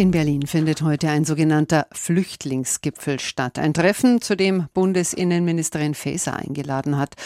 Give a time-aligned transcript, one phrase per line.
[0.00, 3.58] In Berlin findet heute ein sogenannter Flüchtlingsgipfel statt.
[3.58, 7.16] Ein Treffen, zu dem Bundesinnenministerin Faeser eingeladen hat.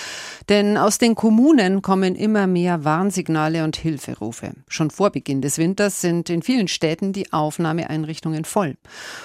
[0.49, 4.55] Denn aus den Kommunen kommen immer mehr Warnsignale und Hilferufe.
[4.67, 8.75] Schon vor Beginn des Winters sind in vielen Städten die Aufnahmeeinrichtungen voll.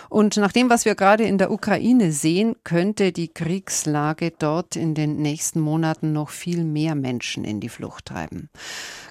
[0.10, 4.94] Und nach dem, was wir gerade in der Ukraine sehen, könnte die Kriegslage dort in
[4.94, 8.52] den nächsten Monaten noch viel mehr Menschen in die Flucht treiben.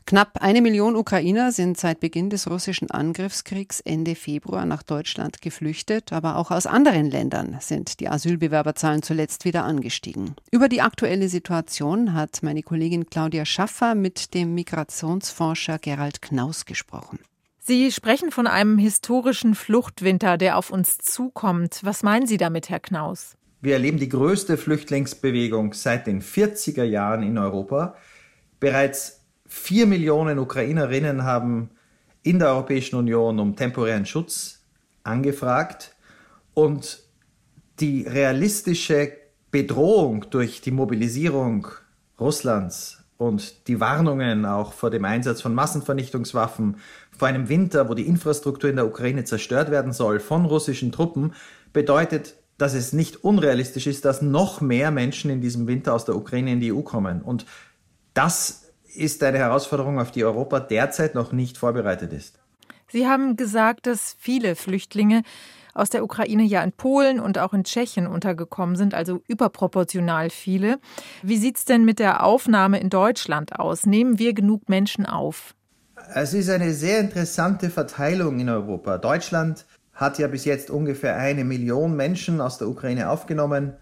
[0.09, 6.15] Knapp eine Million Ukrainer sind seit Beginn des russischen Angriffskriegs Ende Februar nach Deutschland geflüchtet,
[6.15, 10.35] aber auch aus anderen Ländern sind die Asylbewerberzahlen zuletzt wieder angestiegen.
[10.51, 17.19] Über die aktuelle Situation hat meine Kollegin Claudia Schaffer mit dem Migrationsforscher Gerald Knaus gesprochen.
[17.59, 21.81] Sie sprechen von einem historischen Fluchtwinter, der auf uns zukommt.
[21.83, 23.37] Was meinen Sie damit, Herr Knaus?
[23.61, 27.95] Wir erleben die größte Flüchtlingsbewegung seit den 40er Jahren in Europa.
[28.59, 29.18] Bereits
[29.49, 31.71] Vier Millionen Ukrainerinnen haben
[32.23, 34.61] in der Europäischen Union um temporären Schutz
[35.05, 35.97] angefragt
[36.53, 37.03] und
[37.81, 39.13] die realistische
[39.51, 41.67] Bedrohung durch die Mobilisierung
[42.21, 46.77] Russlands und die Warnungen auch vor dem Einsatz von Massenvernichtungswaffen,
[47.17, 51.33] vor einem Winter, wo die Infrastruktur in der Ukraine zerstört werden soll von russischen Truppen,
[51.73, 56.17] bedeutet, dass es nicht unrealistisch ist, dass noch mehr Menschen in diesem Winter aus der
[56.17, 57.23] Ukraine in die EU kommen.
[57.23, 57.47] Und
[58.13, 58.68] das
[58.99, 62.39] ist eine Herausforderung, auf die Europa derzeit noch nicht vorbereitet ist.
[62.91, 65.23] Sie haben gesagt, dass viele Flüchtlinge
[65.75, 70.79] aus der Ukraine ja in Polen und auch in Tschechien untergekommen sind, also überproportional viele.
[71.23, 73.87] Wie sieht es denn mit der Aufnahme in Deutschland aus?
[73.87, 75.55] Nehmen wir genug Menschen auf?
[76.15, 78.99] Es ist eine sehr interessante Verteilung in Europa.
[78.99, 83.75] Deutschland hat ja bis jetzt ungefähr eine Million Menschen aus der Ukraine aufgenommen.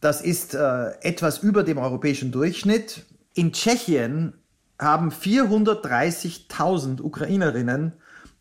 [0.00, 3.04] Das ist äh, etwas über dem europäischen Durchschnitt.
[3.34, 4.34] In Tschechien
[4.78, 7.92] haben 430.000 Ukrainerinnen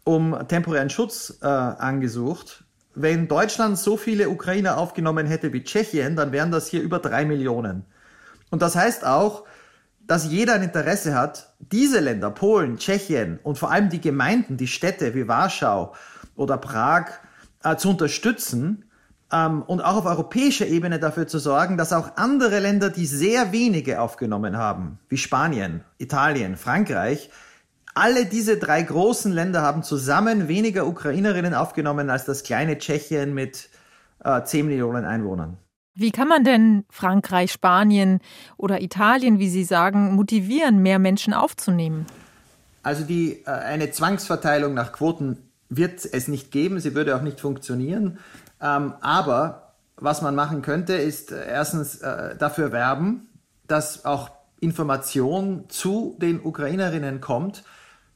[0.04, 2.64] um temporären Schutz äh, angesucht.
[2.94, 7.24] Wenn Deutschland so viele Ukrainer aufgenommen hätte wie Tschechien, dann wären das hier über drei
[7.26, 7.86] Millionen.
[8.50, 9.46] Und das heißt auch,
[10.08, 14.68] dass jeder ein Interesse hat, diese Länder, Polen, Tschechien und vor allem die Gemeinden, die
[14.68, 15.94] Städte wie Warschau
[16.36, 17.12] oder Prag
[17.64, 18.91] äh, zu unterstützen,
[19.32, 23.52] ähm, und auch auf europäischer Ebene dafür zu sorgen, dass auch andere Länder, die sehr
[23.52, 27.30] wenige aufgenommen haben, wie Spanien, Italien, Frankreich,
[27.94, 33.70] alle diese drei großen Länder haben zusammen weniger Ukrainerinnen aufgenommen als das kleine Tschechien mit
[34.24, 35.58] äh, 10 Millionen Einwohnern.
[35.94, 38.20] Wie kann man denn Frankreich, Spanien
[38.56, 42.06] oder Italien, wie Sie sagen, motivieren, mehr Menschen aufzunehmen?
[42.82, 47.40] Also die, äh, eine Zwangsverteilung nach Quoten wird es nicht geben, sie würde auch nicht
[47.40, 48.20] funktionieren.
[48.62, 53.30] Ähm, aber was man machen könnte, ist äh, erstens äh, dafür werben,
[53.68, 57.64] dass auch Information zu den Ukrainerinnen kommt,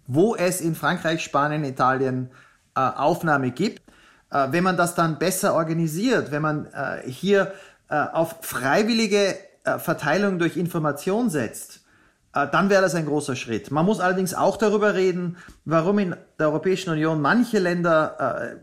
[0.05, 2.29] wo es in Frankreich, Spanien, Italien
[2.75, 3.81] äh, Aufnahme gibt.
[4.31, 7.53] Äh, wenn man das dann besser organisiert, wenn man äh, hier
[7.89, 9.35] äh, auf freiwillige
[9.79, 11.84] Verteilung durch Information setzt,
[12.51, 13.71] dann wäre das ein großer Schritt.
[13.71, 18.59] Man muss allerdings auch darüber reden, warum in der Europäischen Union manche Länder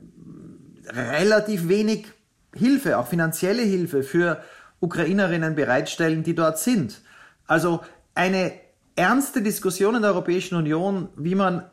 [0.88, 2.06] relativ wenig
[2.54, 4.42] Hilfe, auch finanzielle Hilfe für
[4.80, 7.00] Ukrainerinnen bereitstellen, die dort sind.
[7.46, 7.80] Also
[8.14, 8.52] eine
[8.96, 11.64] ernste Diskussion in der Europäischen Union, wie man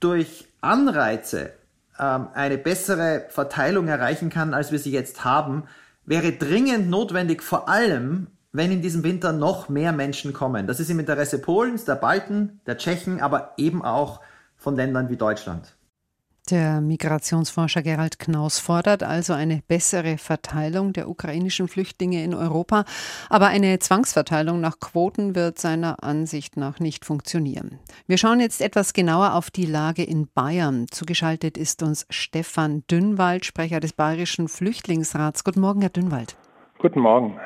[0.00, 1.52] durch Anreize
[1.98, 5.64] ähm, eine bessere Verteilung erreichen kann, als wir sie jetzt haben,
[6.04, 10.66] wäre dringend notwendig, vor allem wenn in diesem Winter noch mehr Menschen kommen.
[10.66, 14.20] Das ist im Interesse Polens, der Balten, der Tschechen, aber eben auch
[14.56, 15.74] von Ländern wie Deutschland.
[16.50, 22.86] Der Migrationsforscher Gerald Knaus fordert also eine bessere Verteilung der ukrainischen Flüchtlinge in Europa.
[23.28, 27.78] Aber eine Zwangsverteilung nach Quoten wird seiner Ansicht nach nicht funktionieren.
[28.06, 30.86] Wir schauen jetzt etwas genauer auf die Lage in Bayern.
[30.90, 35.44] Zugeschaltet ist uns Stefan Dünnwald, Sprecher des Bayerischen Flüchtlingsrats.
[35.44, 36.36] Guten Morgen, Herr Dünnwald.
[36.78, 37.38] Guten Morgen.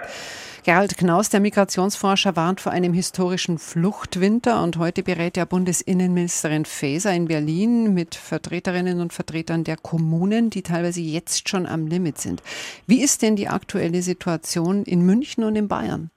[0.64, 7.12] Gerald Knaus, der Migrationsforscher, warnt vor einem historischen Fluchtwinter und heute berät ja Bundesinnenministerin Faeser
[7.12, 12.44] in Berlin mit Vertreterinnen und Vertretern der Kommunen, die teilweise jetzt schon am Limit sind.
[12.86, 16.10] Wie ist denn die aktuelle Situation in München und in Bayern?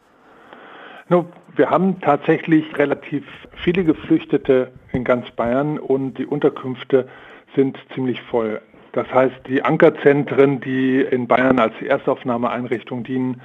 [1.10, 1.26] No,
[1.56, 3.24] wir haben tatsächlich relativ
[3.64, 7.08] viele Geflüchtete in ganz Bayern und die Unterkünfte
[7.56, 8.62] sind ziemlich voll.
[8.92, 13.42] Das heißt, die Ankerzentren, die in Bayern als Erstaufnahmeeinrichtung dienen,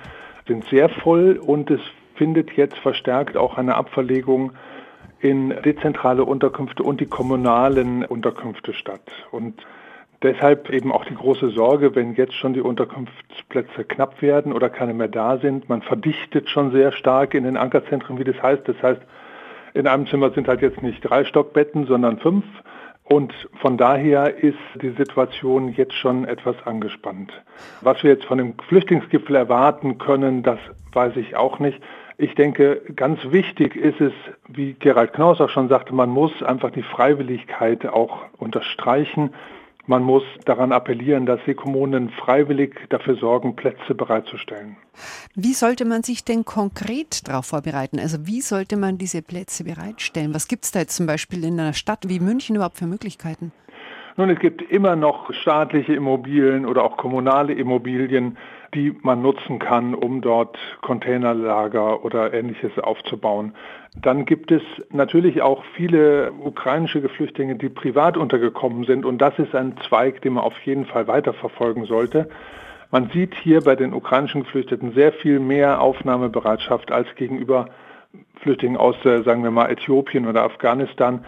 [0.47, 1.81] sind sehr voll und es
[2.15, 4.53] findet jetzt verstärkt auch eine Abverlegung
[5.21, 9.03] in dezentrale Unterkünfte und die kommunalen Unterkünfte statt.
[9.31, 9.63] Und
[10.23, 14.93] Deshalb eben auch die große Sorge, wenn jetzt schon die Unterkunftsplätze knapp werden oder keine
[14.93, 15.71] mehr da sind.
[15.71, 18.69] Man verdichtet schon sehr stark in den Ankerzentren, wie das heißt.
[18.69, 19.01] Das heißt,
[19.73, 22.45] in einem Zimmer sind halt jetzt nicht drei Stockbetten, sondern fünf.
[23.13, 27.33] Und von daher ist die Situation jetzt schon etwas angespannt.
[27.81, 30.61] Was wir jetzt von dem Flüchtlingsgipfel erwarten können, das
[30.93, 31.83] weiß ich auch nicht.
[32.19, 34.13] Ich denke, ganz wichtig ist es,
[34.47, 39.31] wie Gerald Knaus auch schon sagte, man muss einfach die Freiwilligkeit auch unterstreichen.
[39.87, 44.77] Man muss daran appellieren, dass die Kommunen freiwillig dafür sorgen, Plätze bereitzustellen.
[45.35, 47.99] Wie sollte man sich denn konkret darauf vorbereiten?
[47.99, 50.35] Also wie sollte man diese Plätze bereitstellen?
[50.35, 53.53] Was gibt es da jetzt zum Beispiel in einer Stadt wie München überhaupt für Möglichkeiten?
[54.17, 58.37] Nun, es gibt immer noch staatliche Immobilien oder auch kommunale Immobilien,
[58.75, 63.55] die man nutzen kann, um dort Containerlager oder ähnliches aufzubauen.
[63.97, 69.55] Dann gibt es natürlich auch viele ukrainische Geflüchtlinge, die privat untergekommen sind und das ist
[69.55, 72.29] ein Zweig, den man auf jeden Fall weiterverfolgen sollte.
[72.93, 77.67] Man sieht hier bei den ukrainischen Geflüchteten sehr viel mehr Aufnahmebereitschaft als gegenüber
[78.43, 81.25] Flüchtlingen aus, äh, sagen wir mal, Äthiopien oder Afghanistan.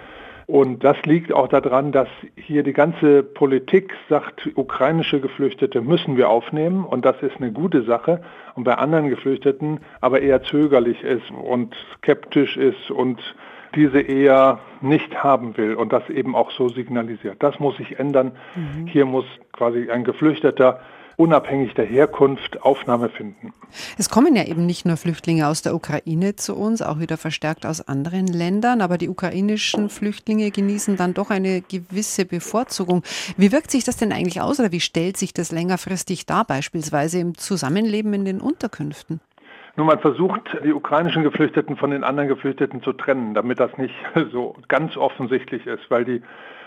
[0.53, 6.29] Und das liegt auch daran, dass hier die ganze Politik sagt, ukrainische Geflüchtete müssen wir
[6.29, 8.21] aufnehmen und das ist eine gute Sache.
[8.55, 13.19] Und bei anderen Geflüchteten aber eher zögerlich ist und skeptisch ist und
[13.75, 17.43] diese eher nicht haben will und das eben auch so signalisiert.
[17.43, 18.33] Das muss sich ändern.
[18.55, 18.87] Mhm.
[18.89, 20.81] Hier muss quasi ein Geflüchteter
[21.23, 23.53] unabhängig der Herkunft Aufnahme finden.
[23.97, 27.65] Es kommen ja eben nicht nur Flüchtlinge aus der Ukraine zu uns, auch wieder verstärkt
[27.65, 33.05] aus anderen Ländern, aber die ukrainischen Flüchtlinge genießen dann doch eine gewisse Bevorzugung.
[33.37, 37.21] Wie wirkt sich das denn eigentlich aus oder wie stellt sich das längerfristig dar, beispielsweise
[37.21, 39.21] im Zusammenleben in den Unterkünften?
[39.77, 43.95] Nun, man versucht, die ukrainischen Geflüchteten von den anderen Geflüchteten zu trennen, damit das nicht
[44.33, 46.21] so ganz offensichtlich ist, weil die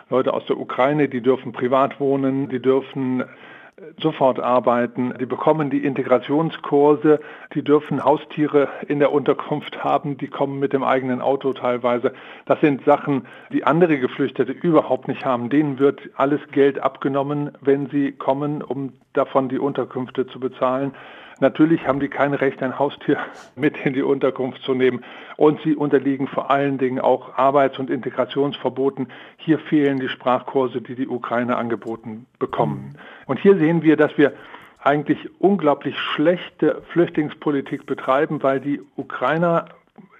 [0.09, 3.25] Leute aus der Ukraine, die dürfen privat wohnen, die dürfen
[4.01, 5.13] sofort arbeiten.
[5.19, 7.19] Die bekommen die Integrationskurse,
[7.53, 12.13] die dürfen Haustiere in der Unterkunft haben, die kommen mit dem eigenen Auto teilweise.
[12.45, 15.49] Das sind Sachen, die andere Geflüchtete überhaupt nicht haben.
[15.49, 20.93] Denen wird alles Geld abgenommen, wenn sie kommen, um davon die Unterkünfte zu bezahlen.
[21.39, 23.17] Natürlich haben die kein Recht, ein Haustier
[23.55, 25.03] mit in die Unterkunft zu nehmen.
[25.37, 29.07] Und sie unterliegen vor allen Dingen auch Arbeits- und Integrationsverboten.
[29.37, 32.93] Hier fehlen die Sprachkurse, die die Ukraine angeboten bekommen.
[32.93, 32.99] Mhm.
[33.25, 34.33] Und hier sehen wir, dass wir
[34.81, 39.65] eigentlich unglaublich schlechte Flüchtlingspolitik betreiben, weil die Ukrainer,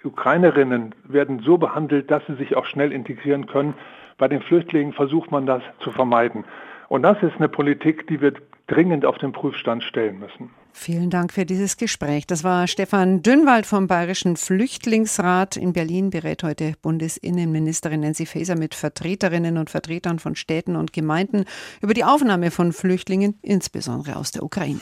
[0.02, 3.74] Ukrainerinnen werden so behandelt, dass sie sich auch schnell integrieren können.
[4.18, 6.44] Bei den Flüchtlingen versucht man das zu vermeiden.
[6.88, 8.32] Und das ist eine Politik, die wir
[8.66, 10.50] dringend auf den Prüfstand stellen müssen.
[10.72, 12.26] Vielen Dank für dieses Gespräch.
[12.26, 15.56] Das war Stefan Dünnwald vom Bayerischen Flüchtlingsrat.
[15.56, 21.46] In Berlin berät heute Bundesinnenministerin Nancy Faeser mit Vertreterinnen und Vertretern von Städten und Gemeinden
[21.80, 24.80] über die Aufnahme von Flüchtlingen, insbesondere aus der Ukraine.